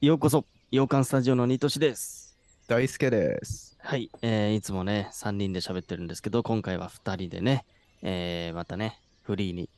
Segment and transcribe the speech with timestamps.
[0.00, 2.36] ようこそ、洋館スタジオのニトシです。
[2.68, 3.76] 大輔です。
[3.80, 7.64] はい、えーいつもね、3人で喋ってるんですけど、今回は2人でね、
[8.02, 9.68] えーまたね、フリーに、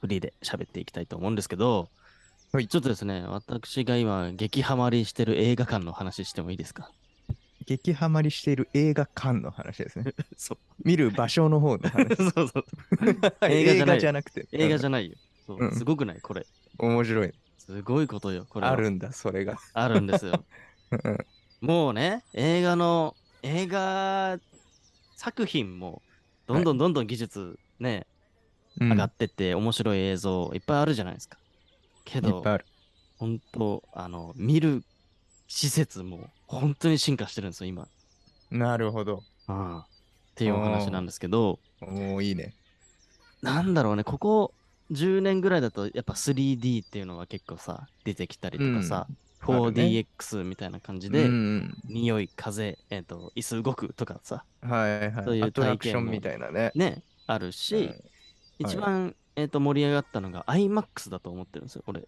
[0.00, 1.88] フリーで喋っていきたいと思うんですけど、
[2.52, 6.90] はいちょっとですね、私が今、激ハマりしてる映画館の話してもいいですか？
[7.66, 10.12] 激ハマりしている映画館の話ですね。
[10.36, 10.58] そう。
[10.84, 12.14] 見る場所の方の話。
[12.32, 12.64] そうそう。
[13.50, 14.46] 映映画画じゃないじゃなくて。
[14.52, 15.16] 映画じゃ、ゃないよ。
[15.46, 16.20] そううんすごくない？
[16.20, 16.46] これ。
[16.78, 17.32] 面白い。
[17.66, 18.46] すごいことよ。
[18.48, 19.58] これはあるんだ、それが。
[19.72, 20.44] あるんですよ。
[21.04, 21.18] うん
[21.60, 24.38] もうね、映画の、映画
[25.16, 26.02] 作品も、
[26.46, 28.06] どんどんどんどん技術ね、
[28.78, 31.38] うん上がってって、面白い映像いっぱいあるじゃないですか。
[32.04, 32.66] けどいっぱい、ある。
[33.16, 34.84] 本当あの、見る
[35.48, 37.88] 施設も本当に進化してるんですよ、今。
[38.50, 39.22] なるほど。
[39.48, 39.78] うん。
[39.78, 39.86] っ
[40.34, 42.54] ていうお話なんですけど、おおいいね。
[43.40, 44.52] なんだろうね、ここ
[44.94, 49.06] 10年ぐらいだと、やっぱ 3D っていうのが結構さ、出てきたりとかさ、
[49.46, 55.24] あるね 4DX みたいな感じで、うん匂い、風、えっ、と、椅子動くとかさ、はいはい。
[55.24, 56.72] そういうアトラク体験もションみたいなね。
[56.74, 58.04] ね、あるし、うん
[58.58, 62.06] 一番、えっ、と、盛り上がったのが IMAX だと思ってるんですよ、俺。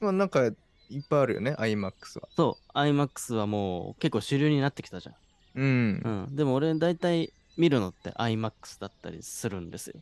[0.00, 2.28] まあなんか、いっぱいあるよね、IMAX は。
[2.34, 5.14] そう、IMAX はもう結構主流になってきたじゃん。
[5.54, 6.32] うんう。
[6.32, 6.36] ん。
[6.36, 10.00] でも俺、大体見るのって IMAX だったりするんですよ。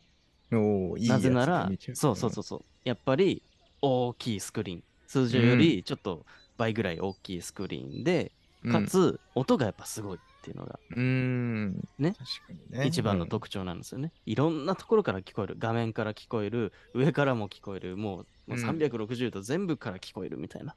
[0.51, 2.61] おおいいなぜならそうそうそうそう。
[2.83, 3.43] やっぱり、
[3.81, 4.83] 大きいスクリーン。
[5.07, 6.25] 通常よりちょっと
[6.57, 8.31] 倍ぐらい大きいスクリーンで、
[8.63, 8.71] うん。
[8.71, 11.73] かつ、音がやっぱすごいっていうのが、うん。
[11.97, 12.15] ね
[12.69, 12.85] ね。
[12.85, 14.11] 一番の特徴なんですよね。
[14.25, 15.55] いろんなところから聞こえる。
[15.57, 16.73] 画面から聞こえる。
[16.93, 17.97] 上からも聞こえる。
[17.97, 20.75] もうもううん360度全部から聞こえるみたいな。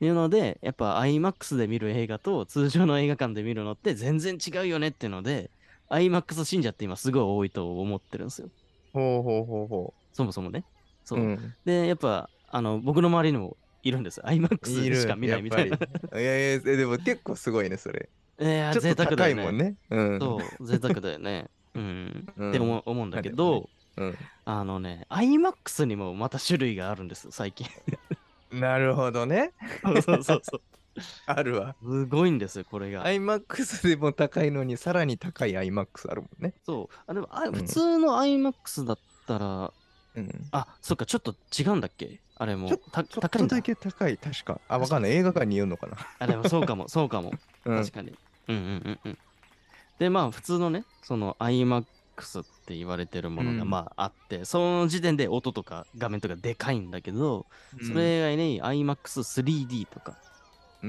[0.00, 5.50] いうので、やっぱ IMAX で見る映画と通常の映画館で見るのって全然違うよねっていうので、
[5.90, 8.50] IMAX 信者って今すごい多いと思ってるんですよ。
[8.94, 10.64] ほうほうほうほそもそもね。
[11.04, 11.18] そう。
[11.18, 11.22] う。
[11.22, 11.54] うん。
[11.64, 14.20] で、やっぱ、あの、僕の周りにもいるんです。
[14.20, 15.70] IMAX いるでしか見ないみたいな。
[15.70, 18.08] やっぱりいやいや、えでも結構すごいね、それ。
[18.40, 19.42] いやちょっと贅沢だよね。
[19.42, 19.74] 高いもんね。
[19.90, 20.20] うん。
[20.20, 21.50] そう、贅沢だよね。
[21.74, 22.26] うん。
[22.36, 24.18] うんって思う思うんだけど、うん。
[24.44, 27.66] あのね、IMAX にもまた種類があるんです、最近。
[28.50, 29.52] なるほどね。
[29.82, 30.62] そうそうそうそう。
[31.26, 31.74] あるわ。
[31.82, 33.04] すごいんですよ、これが。
[33.04, 36.54] iMAX でも高いのに、さらに高い iMAX あるもんね。
[36.64, 36.96] そう。
[37.06, 39.72] あでもあん普通の IMAX だったら、
[40.14, 40.30] うん。
[40.52, 42.20] あ、そっか、ちょっと違うんだっけ？
[42.36, 42.76] あれもちょ。
[42.90, 43.62] たちょっ高いんだとだ。
[43.62, 44.60] け高い、確か。
[44.68, 45.12] あ、わかんない。
[45.12, 45.96] 映画館に言うのかな。
[46.18, 47.32] あ、でもそうかも、 そうかも。
[47.64, 47.92] うん確。
[47.92, 48.14] かに。
[48.48, 49.18] うんうんうんうん。
[49.98, 51.84] で、まあ、普通のね、その iMAX
[52.42, 57.46] って言われてるものがうんまああって、その時点で音とか画面とかでかいんだけど、
[57.78, 60.16] うんそれ以外に iMAX3D とか、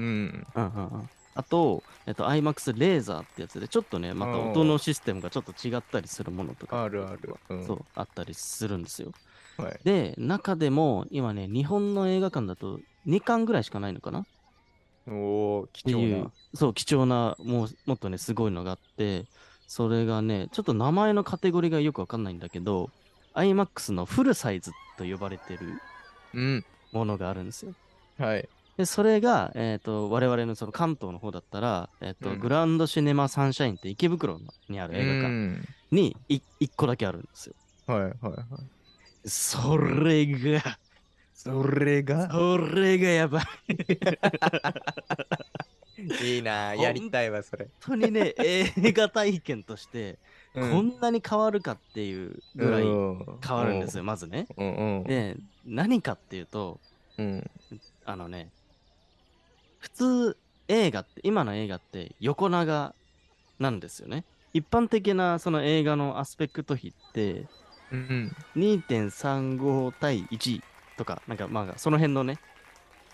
[0.00, 0.46] ん。
[0.54, 1.10] うんうんうん。
[1.34, 7.34] あと、えっと、iMAX レーザーってやつで、ちょっとね、また音のシステムがちょっと違ったりするものとか、あるある。
[7.48, 9.14] うんそう、あったりするんですよ。
[9.56, 9.80] はい。
[9.84, 14.20] で、中でも、今ね、日本の映画館だと2巻ぐらいしかないのかな？
[14.20, 14.26] っ
[15.06, 19.28] おー、貴重な。、そう、貴重な、もう、もっとね、すごいのがあって、
[19.66, 22.92] それがね、ちょっと名前のカテゴリーがよくわかんないんだけど、
[23.34, 25.82] iMAX のフルサイズと呼ばれてる
[26.32, 26.66] うん。
[26.90, 27.76] ものがあるんですよ。
[28.16, 28.50] はい。
[28.76, 34.38] で、それが、えっ、と、我々のその関東の方だったら、えっ、と、うんグランドシネマサンシャインって池袋
[34.68, 37.54] にある映画館うんにい1個だけあるんですよ。
[37.86, 39.28] はいはいはい。
[39.28, 40.78] それが、
[41.32, 42.30] それが？
[42.30, 43.44] それがやばい。
[46.22, 47.68] いいなやりたいわ、それ。
[47.86, 50.18] 本当にね、映画体験として、
[50.54, 54.46] こんなに変わるかっていうぐらい変わるんですよ、まずね。
[54.56, 55.04] うんうん。
[55.04, 56.80] で、何かっていうと、
[57.16, 57.50] うん。
[58.04, 58.50] あのね、
[59.86, 60.36] 普通
[60.66, 62.92] 映画って、今の映画って横長
[63.60, 64.24] なんですよね。
[64.52, 67.46] 一般的なその映画のアスペクト比って
[67.92, 68.36] うん。
[68.56, 70.60] 2.35対1
[70.96, 72.38] とか、なんかまあその辺のね、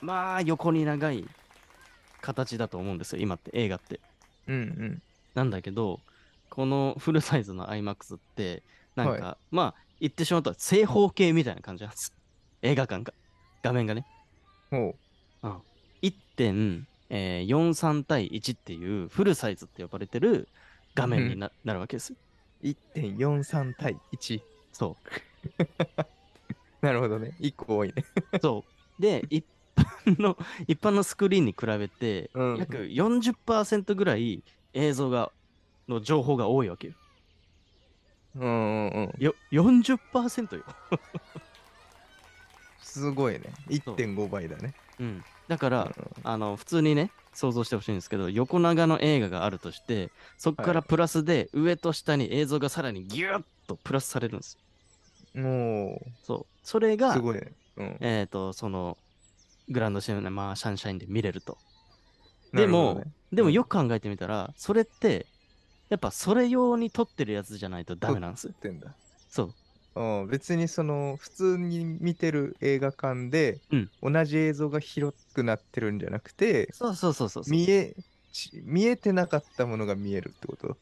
[0.00, 1.28] まあ横に長い
[2.22, 4.00] 形だと思うんですよ、今って映画って。
[4.48, 5.02] うんうん。
[5.34, 6.00] なんだけど、
[6.48, 8.62] このフルサイズの IMAX って、
[8.96, 12.14] なんか、まあ言ってしまうと正方形みたいな感じなんです。
[12.62, 13.12] 映画館が。
[13.62, 14.06] 画面がね。
[14.70, 14.96] ほ
[16.36, 20.48] 1.43対1っていうフルサイズって呼ばれてる
[20.94, 22.16] 画面にな,、なるわけですよ。
[22.62, 22.66] う。
[22.66, 24.40] 1.43対1。
[24.72, 24.96] そ
[26.80, 27.36] なるほどね。
[27.40, 28.04] 1個多いね。
[28.32, 28.38] う。
[28.42, 28.64] そ
[28.98, 29.02] う。
[29.02, 29.44] で、一
[29.76, 30.36] 般の、
[30.66, 34.42] 一般のスクリーンに比べて、うん約40%ぐらい
[34.74, 35.32] 映像が、
[35.88, 36.94] の情報が多いわけよ。
[38.36, 39.22] うんうんうん。
[39.22, 40.64] よ、40%よ。
[42.80, 43.40] すごいね。
[43.68, 44.74] 1.5倍だね。
[45.02, 45.24] うん。
[45.48, 54.56] だから、うんあの、普通にね、想像してほしいんですけど、横長の映画があるとして、そこからプラスで、上と下に映像がさらにギュッとプラスされるんです
[55.34, 55.42] よ。
[55.42, 56.46] もそう。
[56.62, 57.52] それう、がす、ごいね。
[57.76, 57.96] うん。
[58.00, 58.96] えっ、と、その、
[59.68, 61.58] グランドシネマサンシャインで見れると。
[62.52, 65.26] でも、ねでもよく考えてみたら、それって、
[65.88, 68.52] やっぱそれ用に撮ってるやつじゃないとダメなんですよ。
[68.54, 68.94] ってんだ。
[69.28, 69.54] そう。
[69.94, 77.52] うん、別にその普通に見てる映画館で、うん同じ映像が広くなってるんじゃなくてそうそうそうそうそう。
[77.52, 77.94] 見え
[78.32, 80.76] ち見えてなかったものが見えるってこと？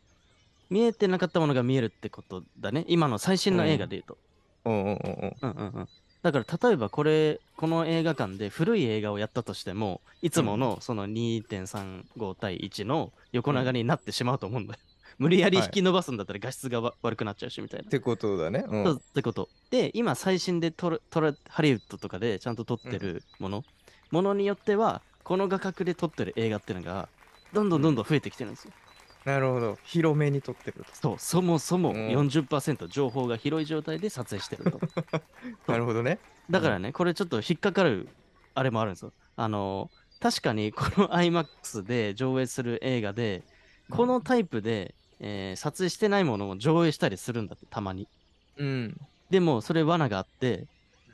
[0.71, 2.85] 見えてなかったものが見えるってことだね。
[2.87, 4.19] 今の最新の映画で言うと。
[4.65, 5.89] うんうんうんうんうんうんうん。
[6.23, 14.81] だから例えばこれ、この映画館で古い映画をやったとしても、いつものその2.35対1の横長になってしまうと思うんだよ。
[15.21, 17.91] 無理やり引き伸ばすんだったら画質がわ悪くなっちゃうしみたいなっ。
[17.91, 18.65] てことだね。
[18.67, 19.51] うんそうってこと。
[19.71, 23.63] で、今最新で撮る撮るハリウッドとかでちゃんと撮ってるもの、
[24.11, 27.11] ものによっては、この画角で撮ってる映画っていうのが、
[27.53, 28.73] どんどんどんどん増えてきてるんですよ。
[29.27, 29.77] なるほど。
[29.85, 34.79] 広めに撮ってるそう、そもそもうん40%情報が広い状態で撮影してると。
[34.79, 34.89] と。
[35.69, 36.19] なるほどね。
[36.49, 38.09] だからね、これちょっと引っかかる
[38.55, 39.13] あれもあるんですよ。
[39.37, 39.91] あの
[40.21, 43.43] 確かにこの IMAX で上映する映画で、
[43.91, 48.09] このタイプで、えー撮影してないものを上映したりするんだって、たまに。
[48.57, 48.97] うん。
[49.31, 50.69] でも、それ罠があって、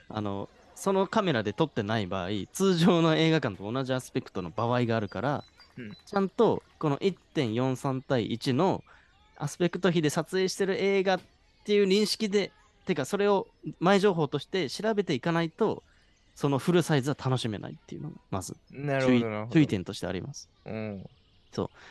[0.09, 8.85] あの、そのカメラで撮ってない場合、通常の映画館と同じアスペクトの場合があるから、うんちゃんとこの1.43対1の
[9.37, 11.21] アスペクト比で撮影してる映画っ
[11.65, 12.55] ていう認識で、
[12.87, 13.49] てかそれを
[13.81, 15.85] 前情報として調べていかないと、
[16.35, 18.57] そのフルサイズは楽しめないっていうのが、まず
[19.51, 20.51] 注意点としてあります。
[20.67, 21.05] うん。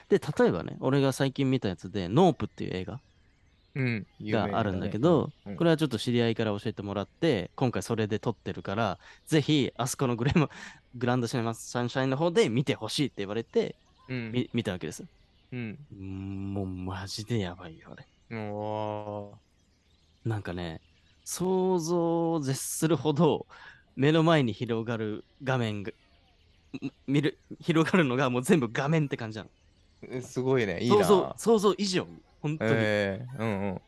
[0.10, 3.02] で、例えばね、俺が最近見たやつで、ノープっていう映画
[3.76, 4.08] うん。
[4.22, 10.50] があるんだけど、うんこれはちょっと知り合いから教えてもらって、今回それで撮ってるから、ぜひ、あそこのグレマ
[10.96, 13.78] グランドシネマサンシャインの方で見てほしいって言われて、
[14.08, 14.32] うん。
[14.32, 15.04] み見たわけです。
[15.52, 15.88] うん。
[15.92, 18.08] うーんもうマジでやばいよ、あれ。
[18.30, 19.40] おー
[20.24, 20.82] なんかね、
[21.24, 23.48] 想像を絶するほど
[23.96, 25.84] 目の前に広がる画面
[27.08, 29.50] 見る、広がるのがもう全部画面って感じなの。
[30.10, 30.80] えすごいね。
[30.82, 31.06] いい想な。
[31.06, 32.72] 像想像以上に、本当に。
[32.74, 33.82] ええうんうん。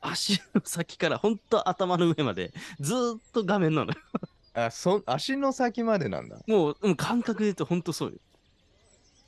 [0.00, 3.98] 足の先から本当頭の上までずーっと画面なのよ。
[4.54, 6.38] あ、そ、足の先までなんだ。
[6.46, 8.18] もう、もう感覚で言うと本当そうよ。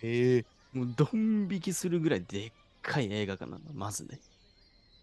[0.02, 2.52] ええもうドン引きするぐらいでっ
[2.82, 4.20] かい映画館なの、まずね。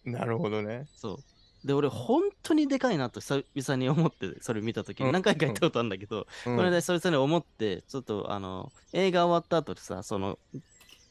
[0.06, 0.88] なるほどね。
[0.96, 1.24] そう。
[1.66, 10.40] で、俺、本当にでかいなと久々に思って、それ見たとき何回か言ったことあるんだけど、うんこれでそれぞれ思って、ちょっと、あの、映画終わった後でさ、その、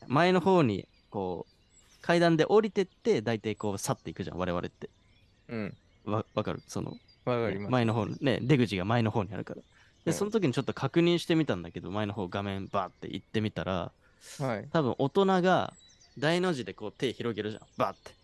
[0.07, 4.89] 前の方に、こう、階段で降りてって、大体こう、去っていくじゃん、我々って。
[5.49, 5.77] うん。
[6.05, 6.63] わ、わかる？
[6.69, 6.93] その、
[7.25, 7.73] わかります。
[7.73, 9.61] 前の方に、ね、出口が前の方にあるから。
[9.61, 9.65] う
[10.05, 13.93] で、んその時にちょっと確認してみたんだけど、前の方画面バーって行ってみたら、
[14.39, 14.69] はい。
[14.73, 15.75] 多分大人が
[16.19, 17.63] 大の字でこう手広げるじゃん。
[17.77, 18.15] バーって。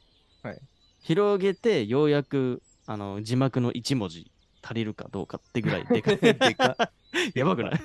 [0.43, 0.59] はい。
[1.03, 4.31] 広げて、ようやくあの字幕の1文字
[4.63, 6.17] 足りるかどうかってぐらいでかい。
[6.39, 6.93] でか
[7.35, 7.81] やばくない？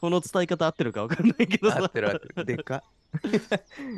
[0.00, 1.78] この伝え方合ってるか分かんないけどさ。
[1.78, 2.44] 合ってる合ってる。
[2.44, 2.82] でか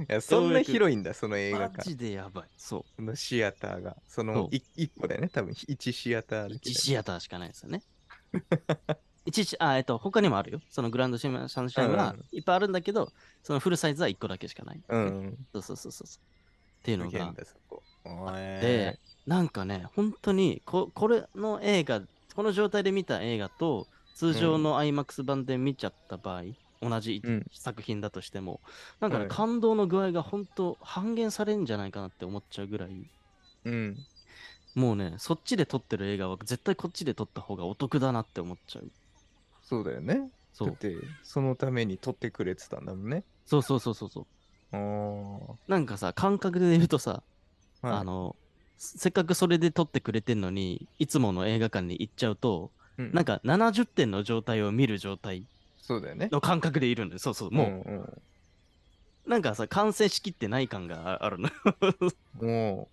[0.08, 1.82] いや、そんな広いんだ、その映画マ館。
[1.82, 2.48] ジでやばい。
[2.56, 2.84] そう。
[2.96, 3.96] そのシアターが。
[4.06, 7.82] その一個だよね、多分1シアターだけ1でシアターしかないですよね。
[9.26, 10.60] 1シあ、えっと、他にもあるよ。
[10.70, 13.12] そのグランドシネマサンシャインはうんいっぱいあるんだけど、
[13.42, 14.82] そのフルサイズは1個だけしかない。
[14.88, 15.36] うん。
[15.52, 16.06] そうそうそうそう。
[16.80, 17.34] っていうのがすげえん。
[17.34, 17.82] だ、そこ。
[18.60, 22.02] で、なんかね、本当にこ、これの映画、
[22.34, 26.42] この状態で見た映画と、通常の IMAX 版で見ちゃった場合、
[26.82, 28.60] 同じうん作品だとしても、
[29.00, 33.10] なんかね、はい感動の具合が本当半減されるんじゃないかなって思っちゃうぐらい、
[33.64, 33.96] うん。
[34.74, 38.90] もうね、そっちで撮ってる映画は絶対こっちで撮った方がお得だなって思っちゃう。
[39.62, 40.30] そうだよね。
[40.52, 43.24] そうだって、そのために撮ってくれてたんだもんね。
[43.46, 44.26] そうそうそうそうそう。
[44.72, 47.22] なんかさ、感覚で言うとさ、
[47.82, 48.36] はいあの、
[48.78, 55.46] せっかくそれで撮ってくれてんのに、いつもの映画館に行っちゃうと、うんなんか70点の状態を見る状態
[55.80, 56.28] そうだよね。
[56.30, 57.18] の感覚でいるんだよ。
[57.18, 57.50] そうそう。
[57.50, 58.22] もう、んうん
[59.26, 61.50] なんかさ、完成しきってない感がああるの。
[62.40, 62.88] も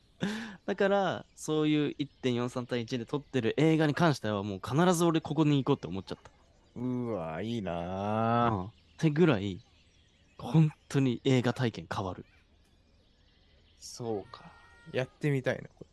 [0.66, 6.30] だから、そういう1.43対1で撮ってる映画に関しては、もう必ず俺ここに行こうって思っちゃった。
[6.80, 7.72] う、うわ、いいな
[8.50, 8.56] うぁ。
[8.64, 9.60] んってぐらい、
[10.38, 12.26] 本当に映画体験変わる。
[13.80, 14.52] そうか。
[14.92, 15.68] やってみたいな。
[15.68, 15.86] こ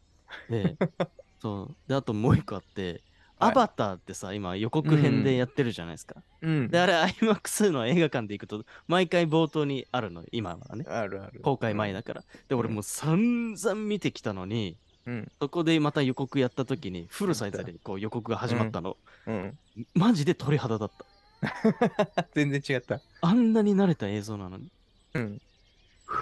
[0.51, 0.77] で、
[1.41, 1.77] そう。
[1.89, 3.03] で、あともう一個あって、はい
[3.39, 6.23] アバターってさ、今予告編でやってるじゃないですか。
[6.41, 10.85] れうんで、あれ IMAX の映画館で行くと、毎回冒頭にあるの、今はね。
[10.89, 11.41] あるある。
[11.41, 12.25] 公開前だから。
[12.49, 15.33] で、俺もう散々見てきたのに、うん。
[15.41, 18.97] そこでまた予告やった時に、フルサイズでこう予告が始まったの。
[19.27, 19.59] うん。
[19.95, 21.05] マジで鳥肌だった。
[22.35, 23.01] 全然違った。
[23.21, 24.69] あんなに慣れた映像なのに。
[25.15, 25.39] うん。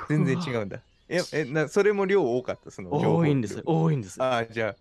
[0.08, 0.82] 全然違うんだ。
[1.08, 3.62] え、え、な、それも量多かった、その多いんですよ。
[3.66, 4.24] 多いんですよ。
[4.24, 4.76] ああ、じゃあ、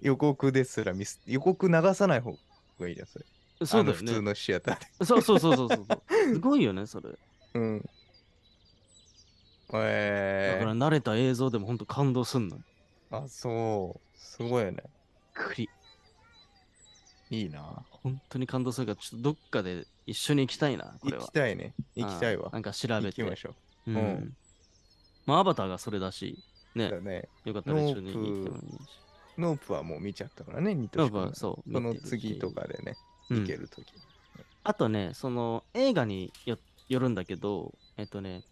[0.00, 2.38] 予告ですらミス、予告流さない方
[2.78, 3.26] がいいじゃん、それ。
[3.66, 4.06] そうだよね。
[4.06, 5.04] 普通のシアターで。
[5.04, 5.86] そうそうそうそうそう。
[6.34, 7.10] すごいよね、それ。
[7.54, 7.82] うん。
[9.68, 12.58] だえから慣れた映像でも本当感動すんの
[13.10, 14.18] あ、そう。
[14.18, 14.82] すごいよね。
[15.32, 15.70] くり。
[17.30, 17.84] いいな。
[17.90, 21.32] 本当に感動するから、ちょっとどっかで一緒に行きたいな、これは行き。
[21.32, 21.74] たいね。
[21.94, 22.52] 行きたいわうん。
[22.52, 23.22] なんか調べて。
[23.22, 23.54] 行きましょ
[23.86, 24.36] ううんん。
[25.26, 26.38] まあ、アバターがそれだし、
[26.74, 26.78] う。
[26.78, 27.28] ねだ、ね。
[27.44, 28.78] よかったら一緒に行ってもいいし。
[29.38, 31.72] ノープはもう見ちゃったからね、ニトシ君ぱそう。
[31.72, 32.94] その見てるし次とかでね、
[33.30, 33.86] うん行けるとき。
[34.62, 38.44] あとね、その映画によよるんだけど、えっとね、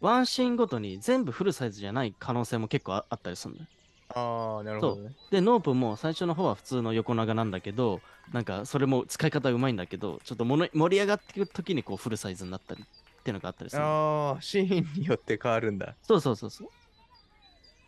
[0.00, 3.66] ワンシーンごとに全部フルサイズじゃない可能性も結構ああったりするのよ。
[4.14, 5.16] ああ、なるほどね。
[5.30, 13.88] で、ノープも最初の方は普通の横長なんだけど、なんかそれも使い方うまいんだけど、ちょっともの盛り上がってくる時にこうフルサイズになったりっていうのがあったりするの。
[13.88, 15.96] ああ、シーンによって変わるんだ。
[16.02, 16.68] そうそうそうそう。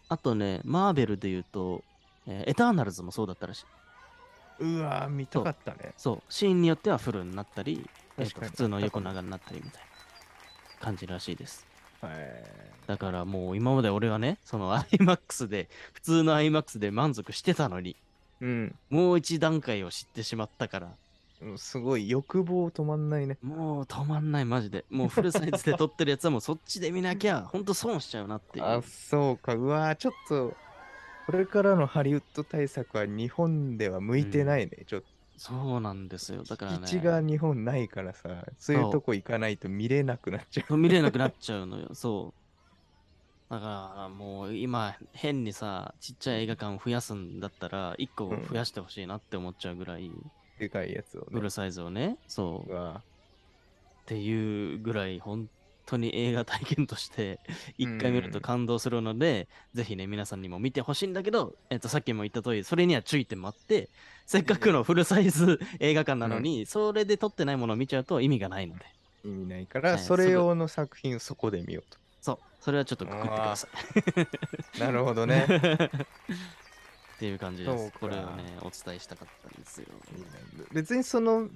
[0.09, 1.85] あとね、マーベルで言うと、
[2.27, 3.67] えーエターナルズもそうだったらしい。
[4.59, 5.95] うわー、見たかったね。
[5.97, 9.89] そう、シーンによってはフルになったり、えーと普通の横長になったりみたいな
[10.79, 11.70] 感じらしいです。
[12.01, 12.61] はい。
[12.87, 17.97] だからもう今まで俺はね、その IMAX で、普通の IMAX で満足してたのに、
[18.41, 18.75] うん。
[18.89, 20.87] もう一段階を知ってしまったから、
[21.43, 23.39] うんすごい欲望止まんないね。
[23.43, 24.85] もう止まんない、マジで。
[24.91, 28.65] もうフルサイズで撮ってるやつはもうそっちで見なきゃ、ほんと損しちゃうなっていう。
[28.65, 29.55] あ、そうか。
[29.55, 30.55] うわー、ちょっと、
[31.27, 34.85] これからのハリウッド対策は日本では向いてないね。
[34.87, 35.07] ちょっと、
[35.41, 36.45] そうなんですよ。
[36.45, 36.81] だからね。
[36.87, 40.77] 基地が日本ないからさ、そういうとこ行かないと見れなくなっちゃう。
[40.77, 41.95] 見れなくなっちゃうのよ。
[41.95, 42.35] そ
[43.49, 43.51] う。
[43.51, 50.11] だからもう今変にさ、ちっちゃい映画館を増やすんだったら、1個増やしてほしいなって思っちゃうぐらい、
[50.59, 51.49] でかいやつをねフル。
[51.49, 52.75] サイズをね、そうう。
[52.75, 55.49] わっていうぐらい本
[55.91, 57.41] 当に映画体験として
[57.79, 63.89] 一回見ると感動するので、ぜひね皆さんにも見てほしいんだけど、えっとさっきも言った通りそれには注意点もあって
[64.27, 68.85] せっかくのフルサイズ映画館なのに、それで撮ってないものを見ちゃうと意味がないので。
[69.25, 69.99] 意味ないから、はい。
[69.99, 71.85] それ用の作品をそこで見よう
[72.21, 72.39] そう。
[72.61, 74.27] それはちょっとくくってください。
[74.77, 74.79] と。
[74.85, 75.47] なるほどね。
[77.17, 77.93] っていう感じです。
[77.99, 79.87] これをねお伝えしたかったんですよ。
[80.73, 81.51] 別にその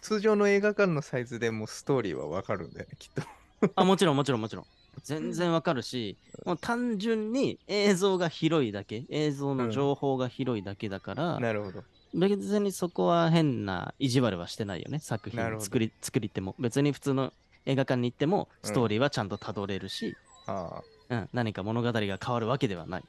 [0.00, 3.22] 通常の映画館のサイズでもストーリーはわかるんだよね、きっと。
[3.76, 4.66] あもちろんもちろんもちろん
[5.02, 11.84] 全然わかるし、もう単純に映像が広いだけ映像の情報が広いだけだから、なるほど。
[12.12, 16.54] 別にそこは変な意地悪はしてないよね、作品作り作りっても。
[16.58, 17.32] 別に普通の
[17.66, 20.82] 映画館に行っても、うんストーリーはちゃんとたどれるし、ああ。
[21.10, 23.04] うん何か物語が変わるわけではない。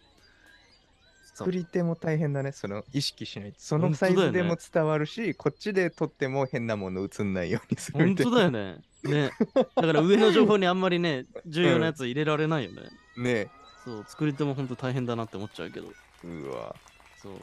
[1.34, 3.60] 作り手も大変だね、その意識しないと。
[3.60, 8.82] そのサイズでも伝わるし、こっちで撮っても変なもの映んないようにする本当だよね。
[9.04, 9.32] ね。
[9.56, 12.82] だから上の情報にあんまりね、重要なやつ入れられないよね。
[13.16, 13.24] な。
[13.24, 13.50] ね
[13.84, 15.88] そう、作り手も本当大変だなって思っちゃうけど、
[16.24, 16.28] え。
[16.28, 16.76] うわ。
[17.22, 17.34] そう。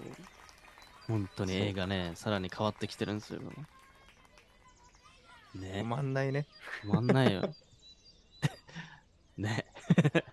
[1.07, 3.41] 本当に映画ね、さらに変わってきてるんですよ。
[5.57, 6.47] 止ね、まんないね。
[6.85, 7.55] 止まんないよ。
[9.39, 9.65] ね。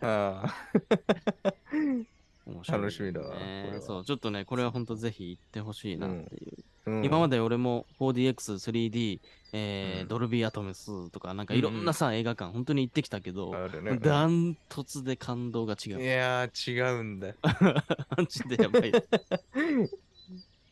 [0.01, 1.53] ああ。
[2.45, 3.35] 面白い楽しみだわ
[3.81, 6.51] そう、ちょっとね、これは本当ぜひ行ってほしいなっていう。
[6.51, 9.19] うん今まで俺も 4DX、3D、
[9.53, 13.97] えーうんドルビーアトムスとか、なんかいろんなさ、映画館、本当に行ってきたけど、あるね。
[13.97, 15.89] ダントツで感動が違。
[15.89, 17.33] いうやー、違うんだ。
[18.15, 18.91] マジでやばい。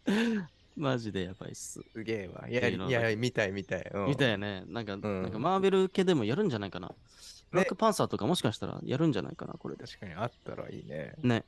[0.78, 1.82] マジでやばいっす。
[1.94, 2.48] すげえわ。
[2.48, 3.92] いや、いや、見たい見たい。
[3.92, 4.64] うんみたいよね。
[4.68, 6.92] なんか、んなんかマーベル系でもやるんじゃないかな。
[7.52, 9.86] ブラックパンサーとかもしかしたらやるんじゃないかな、これで。
[9.86, 11.14] 確かにあったらいいね。
[11.22, 11.46] ね。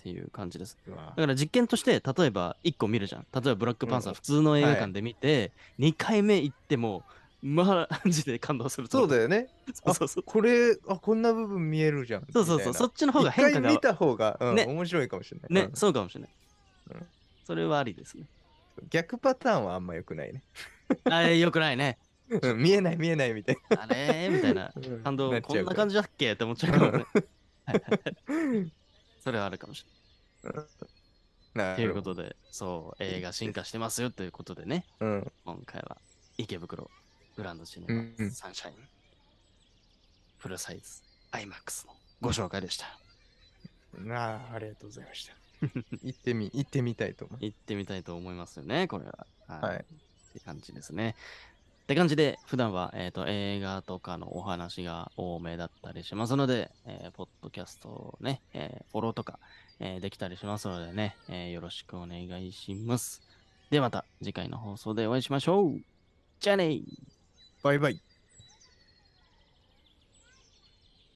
[0.00, 0.76] っていう感じです。
[0.86, 3.26] だから実験として、例えば1個見るじゃん。
[3.32, 7.02] 例えばブラックパンサーうん普通の映画館で見て、2回目行っても、
[7.42, 9.48] マジで感動するそうだよね。
[9.72, 10.24] そうそうそう。
[10.24, 12.26] これ、あ、こんな部分見えるじゃん。
[12.32, 12.74] そうそうそう。
[12.74, 15.52] そっっちの方が変化が見た方が、うんね面白いかもしれない。
[15.52, 16.30] ね、うんそうかもしれない。
[16.92, 17.06] うん
[17.44, 18.24] それはありですね。
[18.90, 20.42] 逆パターンはあんま良くないね。
[21.04, 21.98] あれ、よくないね。
[22.28, 24.72] うん見えない見えないみたいあれみたいな。
[24.74, 24.98] な。
[25.04, 27.06] 感動、っこんな感じだっけって思っちゃうかもね。
[27.66, 28.72] はいはいはい
[29.26, 29.84] それはあるかもし
[30.44, 30.64] れない。
[31.52, 31.94] なという。
[31.94, 35.32] ことで、そう、映画進化してますよということでね、うん。
[35.44, 35.96] 今回は
[36.38, 36.88] 池袋
[37.36, 38.76] グランドシネうんうんマサンシャイン
[40.38, 41.02] フルサイズ
[41.32, 42.86] IMAX のご紹介でした。
[43.98, 45.34] なあ、ありがとうございました。
[46.04, 47.38] 行ってみ、行ってみたいと思う。
[47.40, 49.26] 行ってみたいと思いますよね、これは。
[49.48, 51.16] はいって感じですね。
[51.86, 59.38] って感じで、普段は、えー、と映画とかのお話が多めだったりしますので、えーポッドキャストをね、えーフォローとか、
[59.78, 63.22] えーできたりしますのでね、えーよろしくお願いします。
[63.70, 65.80] ではまた次回の放送でお会いしましょう。
[66.40, 66.82] じゃあねー
[67.62, 68.15] バイバイ。